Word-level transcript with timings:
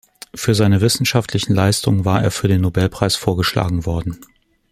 Für 0.33 0.55
seine 0.55 0.81
wissenschaftlichen 0.81 1.53
Leistungen 1.53 2.05
war 2.05 2.23
er 2.23 2.31
für 2.31 2.47
den 2.47 2.61
Nobelpreis 2.61 3.15
vorgeschlagen 3.15 3.85
worden. 3.85 4.19